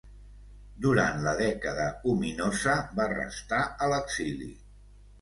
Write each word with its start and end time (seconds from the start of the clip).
Durant 0.85 1.21
la 1.25 1.33
Dècada 1.41 1.87
Ominosa 2.15 2.81
va 3.01 3.09
restar 3.15 3.65
a 3.89 3.95
l'exili. 3.97 4.55